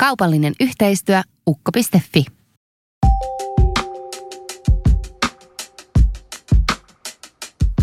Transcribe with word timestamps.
Kaupallinen 0.00 0.52
yhteistyö 0.60 1.22
ukko.fi. 1.46 2.24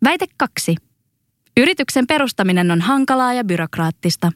Väite 0.05 0.27
2. 0.37 0.77
Yrityksen 1.57 2.07
perustaminen 2.07 2.71
on 2.71 2.81
hankalaa 2.81 3.35
ja 3.35 3.45
byrokraattista. 3.45 4.33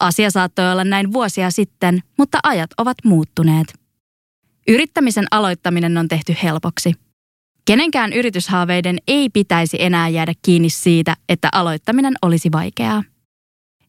Asia 0.00 0.30
saattoi 0.30 0.72
olla 0.72 0.84
näin 0.84 1.12
vuosia 1.12 1.50
sitten, 1.50 2.00
mutta 2.18 2.38
ajat 2.42 2.70
ovat 2.78 2.96
muuttuneet. 3.04 3.74
Yrittämisen 4.68 5.26
aloittaminen 5.30 5.98
on 5.98 6.08
tehty 6.08 6.36
helpoksi. 6.42 6.94
Kenenkään 7.64 8.12
yrityshaaveiden 8.12 8.98
ei 9.08 9.28
pitäisi 9.28 9.76
enää 9.80 10.08
jäädä 10.08 10.32
kiinni 10.42 10.70
siitä, 10.70 11.16
että 11.28 11.48
aloittaminen 11.52 12.14
olisi 12.22 12.52
vaikeaa. 12.52 13.02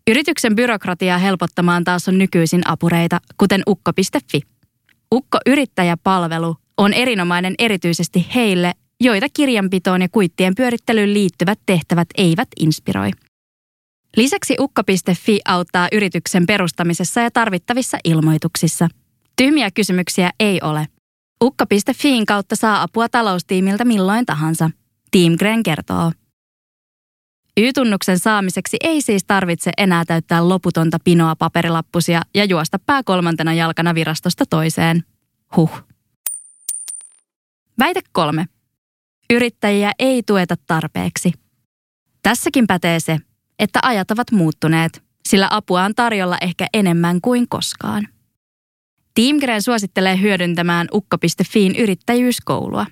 Yrityksen 0.10 0.56
byrokratiaa 0.56 1.18
helpottamaan 1.18 1.84
taas 1.84 2.08
on 2.08 2.18
nykyisin 2.18 2.62
apureita, 2.68 3.20
kuten 3.38 3.64
ukko.fi. 3.68 4.42
Ukko-yrittäjäpalvelu 5.14 6.56
on 6.78 6.94
erinomainen 6.94 7.56
erityisesti 7.60 8.28
heille, 8.36 8.74
joita 9.02 9.28
kirjanpitoon 9.34 10.02
ja 10.02 10.10
kuittien 10.10 10.56
pyörittelyyn 10.56 11.14
liittyvät 11.14 11.60
tehtävät 11.66 12.08
eivät 12.18 12.48
inspiroi. 12.60 13.12
Lisäksi 14.18 14.56
ukko.fi 14.60 15.40
auttaa 15.46 15.88
yrityksen 15.92 16.46
perustamisessa 16.46 17.22
ja 17.22 17.32
tarvittavissa 17.32 17.98
ilmoituksissa. 18.04 18.88
Tyhmiä 19.36 19.72
kysymyksiä 19.72 20.32
ei 20.40 20.60
ole. 20.62 20.88
Ukko.fiin 21.44 22.26
kautta 22.26 22.56
saa 22.56 22.82
apua 22.82 23.10
taloustiimiltä 23.10 23.86
milloin 23.86 24.26
tahansa. 24.26 24.70
Team 25.12 25.34
Gren 25.38 25.64
kertoo. 25.64 26.12
Y-tunnuksen 27.58 28.20
saamiseksi 28.20 28.78
ei 28.82 29.02
siis 29.02 29.24
tarvitse 29.24 29.72
enää 29.78 30.06
täyttää 30.06 30.50
loputonta 30.50 30.98
pinoa 31.04 31.36
paperilappusia 31.36 32.22
ja 32.34 32.46
juosta 32.46 32.80
pää 32.80 33.04
kolmantena 33.04 33.54
jalkana 33.54 33.96
virastosta 33.96 34.46
toiseen. 34.50 35.04
Huh. 35.56 35.84
Väite 37.80 38.02
kolme. 38.12 38.46
Yrittäjiä 39.34 39.92
ei 40.00 40.24
tueta 40.24 40.56
tarpeeksi. 40.68 41.34
Tässäkin 42.24 42.68
pätee 42.68 43.00
se, 43.00 43.18
että 43.60 43.80
ajat 43.84 44.12
ovat 44.12 44.32
muuttuneet, 44.32 45.04
sillä 45.30 45.48
apua 45.52 45.84
on 45.84 45.96
tarjolla 45.96 46.38
ehkä 46.42 46.68
enemmän 46.74 47.22
kuin 47.22 47.50
koskaan. 47.50 48.08
Teamgren 49.16 49.62
suosittelee 49.62 50.22
hyödyntämään 50.22 50.88
ukko.fiin 50.94 51.76
yrittäjyyskoulua. 51.76 52.86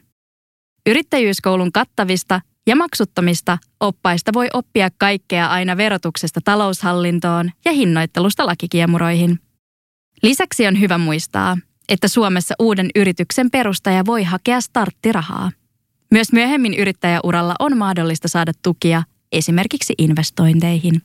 Yrittäjyyskoulun 0.86 1.72
kattavista 1.72 2.42
ja 2.68 2.76
maksuttomista 2.76 3.58
oppaista 3.80 4.34
voi 4.34 4.48
oppia 4.54 4.90
kaikkea 4.98 5.48
aina 5.48 5.78
verotuksesta 5.78 6.40
taloushallintoon 6.44 7.52
ja 7.66 7.72
hinnoittelusta 7.72 8.46
lakikiemuroihin. 8.46 9.40
Lisäksi 10.24 10.68
on 10.68 10.80
hyvä 10.80 10.98
muistaa, 10.98 11.58
että 11.90 12.08
Suomessa 12.08 12.56
uuden 12.60 12.90
yrityksen 12.96 13.52
perustaja 13.52 14.06
voi 14.06 14.24
hakea 14.24 14.62
starttirahaa. 14.62 15.52
Myös 16.16 16.32
myöhemmin 16.32 16.74
yrittäjäuralla 16.74 17.56
on 17.60 17.78
mahdollista 17.78 18.28
saada 18.28 18.52
tukia 18.64 19.04
esimerkiksi 19.32 19.94
investointeihin. 19.98 21.02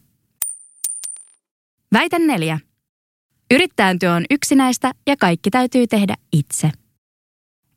Väite 1.92 2.18
neljä. 2.18 2.58
Yrittäjän 3.50 3.98
työ 3.98 4.12
on 4.12 4.24
yksinäistä 4.30 4.92
ja 5.06 5.16
kaikki 5.16 5.50
täytyy 5.50 5.86
tehdä 5.86 6.14
itse. 6.32 6.70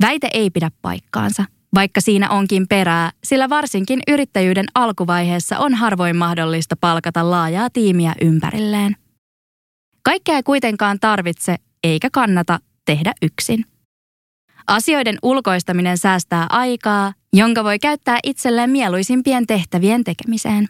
Väite 0.02 0.28
ei 0.34 0.50
pidä 0.50 0.72
paikkaansa, 0.82 1.46
vaikka 1.76 2.02
siinä 2.02 2.30
onkin 2.30 2.68
perää, 2.68 3.12
sillä 3.24 3.50
varsinkin 3.50 4.00
yrittäjyyden 4.08 4.66
alkuvaiheessa 4.76 5.60
on 5.60 5.74
harvoin 5.74 6.16
mahdollista 6.16 6.76
palkata 6.82 7.30
laajaa 7.30 7.70
tiimiä 7.70 8.14
ympärilleen. 8.22 8.96
Kaikkea 10.04 10.36
ei 10.36 10.44
kuitenkaan 10.44 11.00
tarvitse 11.00 11.56
eikä 11.84 12.10
kannata 12.10 12.60
tehdä 12.86 13.14
yksin. 13.22 13.66
Asioiden 14.68 15.18
ulkoistaminen 15.24 15.98
säästää 15.98 16.48
aikaa, 16.50 17.14
jonka 17.34 17.64
voi 17.64 17.80
käyttää 17.80 18.20
itselleen 18.24 18.70
mieluisimpien 18.70 19.48
tehtävien 19.48 20.04
tekemiseen. 20.04 20.68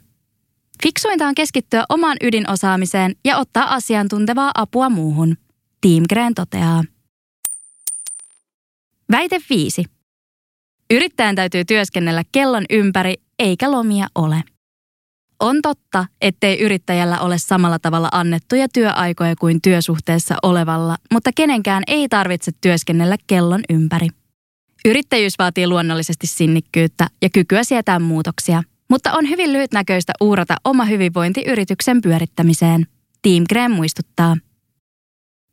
Fiksuinta 0.83 1.27
on 1.27 1.35
keskittyä 1.35 1.85
omaan 1.89 2.17
ydinosaamiseen 2.23 3.15
ja 3.25 3.37
ottaa 3.37 3.73
asiantuntevaa 3.73 4.51
apua 4.55 4.89
muuhun. 4.89 5.37
Team 5.81 6.03
Green 6.09 6.33
toteaa. 6.33 6.83
Väite 9.11 9.39
5. 9.49 9.83
Yrittäjän 10.91 11.35
täytyy 11.35 11.65
työskennellä 11.65 12.23
kellon 12.31 12.65
ympäri, 12.69 13.13
eikä 13.39 13.71
lomia 13.71 14.07
ole. 14.15 14.43
On 15.43 15.61
totta, 15.61 16.05
ettei 16.21 16.59
yrittäjällä 16.59 17.19
ole 17.19 17.37
samalla 17.37 17.79
tavalla 17.79 18.09
annettuja 18.11 18.67
työaikoja 18.73 19.35
kuin 19.39 19.61
työsuhteessa 19.61 20.35
olevalla, 20.43 20.97
mutta 21.13 21.31
kenenkään 21.35 21.83
ei 21.87 22.09
tarvitse 22.09 22.51
työskennellä 22.61 23.15
kellon 23.27 23.61
ympäri. 23.69 24.07
Yrittäjyys 24.85 25.33
vaatii 25.39 25.67
luonnollisesti 25.67 26.27
sinnikkyyttä 26.27 27.07
ja 27.21 27.29
kykyä 27.29 27.63
sietää 27.63 27.99
muutoksia– 27.99 28.63
mutta 28.93 29.13
on 29.13 29.29
hyvin 29.29 29.53
lyhytnäköistä 29.53 30.13
uurata 30.21 30.55
oma 30.63 30.85
hyvinvointi 30.85 31.43
yrityksen 31.47 32.01
pyörittämiseen. 32.01 32.87
Team 33.21 33.43
Graham 33.49 33.71
muistuttaa. 33.71 34.37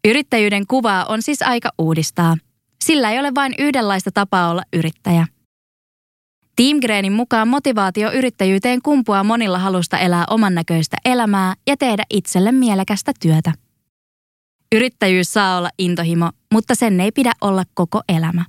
Yrittäjyyden 0.08 0.66
kuvaa 0.66 1.04
on 1.04 1.22
siis 1.22 1.42
aika 1.42 1.70
uudistaa. 1.78 2.36
Sillä 2.84 3.10
ei 3.10 3.18
ole 3.18 3.34
vain 3.34 3.54
yhdenlaista 3.58 4.10
tapaa 4.10 4.50
olla 4.50 4.62
yrittäjä. 4.72 5.26
Team 6.56 6.80
Greenin 6.80 7.12
mukaan 7.12 7.48
motivaatio 7.48 8.12
yrittäjyyteen 8.12 8.82
kumpuaa 8.82 9.24
monilla 9.24 9.58
halusta 9.58 9.98
elää 9.98 10.24
oman 10.30 10.54
näköistä 10.54 10.96
elämää 11.04 11.54
ja 11.66 11.76
tehdä 11.76 12.04
itselle 12.10 12.52
mielekästä 12.52 13.12
työtä. 13.20 13.52
Yrittäjyys 14.74 15.32
saa 15.32 15.58
olla 15.58 15.70
intohimo, 15.78 16.30
mutta 16.52 16.74
sen 16.74 17.00
ei 17.00 17.12
pidä 17.12 17.32
olla 17.40 17.64
koko 17.74 18.00
elämä. 18.08 18.44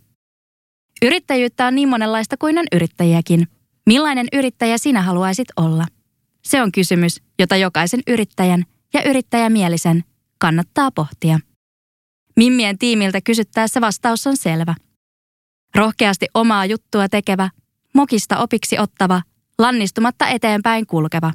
Yrittäjyyttä 1.01 1.67
on 1.67 1.75
niin 1.75 1.89
monenlaista 1.89 2.37
kuin 2.37 2.57
on 2.57 2.65
yrittäjiäkin. 2.71 3.47
Millainen 3.85 4.27
yrittäjä 4.33 4.77
sinä 4.77 5.01
haluaisit 5.01 5.47
olla? 5.57 5.85
Se 6.43 6.61
on 6.61 6.71
kysymys, 6.71 7.21
jota 7.39 7.55
jokaisen 7.55 8.01
yrittäjän 8.07 8.63
ja 8.93 9.03
yrittäjämielisen 9.03 10.03
kannattaa 10.37 10.91
pohtia. 10.91 11.39
Mimmien 12.35 12.77
tiimiltä 12.77 13.21
kysyttäessä 13.21 13.81
vastaus 13.81 14.27
on 14.27 14.37
selvä. 14.37 14.75
Rohkeasti 15.75 16.25
omaa 16.33 16.65
juttua 16.65 17.09
tekevä, 17.09 17.49
mokista 17.93 18.37
opiksi 18.37 18.79
ottava, 18.79 19.21
lannistumatta 19.59 20.27
eteenpäin 20.27 20.87
kulkeva. 20.87 21.33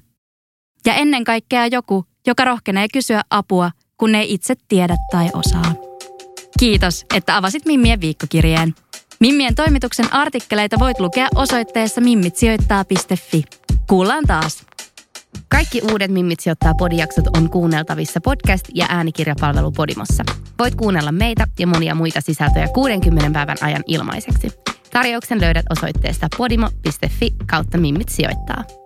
Ja 0.86 0.94
ennen 0.94 1.24
kaikkea 1.24 1.66
joku, 1.66 2.04
joka 2.26 2.44
rohkenee 2.44 2.86
kysyä 2.92 3.22
apua, 3.30 3.70
kun 3.96 4.14
ei 4.14 4.34
itse 4.34 4.54
tiedä 4.68 4.96
tai 5.10 5.30
osaa. 5.32 5.74
Kiitos, 6.58 7.06
että 7.14 7.36
avasit 7.36 7.66
Mimmien 7.66 8.00
viikkokirjeen. 8.00 8.74
Mimmien 9.20 9.54
toimituksen 9.54 10.12
artikkeleita 10.12 10.78
voit 10.78 11.00
lukea 11.00 11.28
osoitteessa 11.34 12.00
mimmitsijoittaa.fi. 12.00 13.44
Kuullaan 13.88 14.24
taas! 14.26 14.66
Kaikki 15.48 15.82
uudet 15.92 16.10
Mimmit 16.10 16.40
sijoittaa 16.40 16.74
podijaksot 16.74 17.36
on 17.36 17.50
kuunneltavissa 17.50 18.20
podcast- 18.20 18.70
ja 18.74 18.86
äänikirjapalvelu 18.88 19.72
Podimossa. 19.72 20.24
Voit 20.58 20.74
kuunnella 20.74 21.12
meitä 21.12 21.46
ja 21.58 21.66
monia 21.66 21.94
muita 21.94 22.20
sisältöjä 22.20 22.68
60 22.68 23.30
päivän 23.30 23.56
ajan 23.60 23.82
ilmaiseksi. 23.86 24.65
Tarjouksen 24.96 25.40
löydät 25.40 25.66
osoitteesta 25.70 26.28
podimo.fi 26.36 27.30
kautta 27.46 27.78
Mimmit 27.78 28.08
sijoittaa. 28.08 28.85